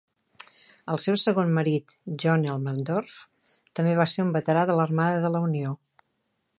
[0.93, 1.93] El seu segon marit,
[2.23, 3.21] John Elmendorf,
[3.81, 5.81] també va ser un veterà de l'Armada de la Unió.